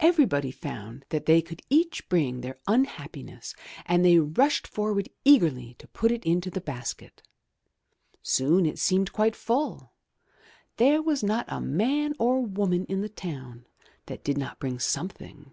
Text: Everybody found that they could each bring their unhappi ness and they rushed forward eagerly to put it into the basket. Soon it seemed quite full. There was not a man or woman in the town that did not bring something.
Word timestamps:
Everybody 0.00 0.50
found 0.50 1.04
that 1.10 1.26
they 1.26 1.40
could 1.40 1.62
each 1.70 2.08
bring 2.08 2.40
their 2.40 2.58
unhappi 2.66 3.22
ness 3.24 3.54
and 3.86 4.04
they 4.04 4.18
rushed 4.18 4.66
forward 4.66 5.08
eagerly 5.24 5.74
to 5.78 5.86
put 5.86 6.10
it 6.10 6.24
into 6.24 6.50
the 6.50 6.60
basket. 6.60 7.22
Soon 8.20 8.66
it 8.66 8.80
seemed 8.80 9.12
quite 9.12 9.36
full. 9.36 9.92
There 10.76 11.00
was 11.00 11.22
not 11.22 11.44
a 11.46 11.60
man 11.60 12.14
or 12.18 12.40
woman 12.40 12.84
in 12.86 13.00
the 13.00 13.08
town 13.08 13.64
that 14.06 14.24
did 14.24 14.36
not 14.36 14.58
bring 14.58 14.80
something. 14.80 15.52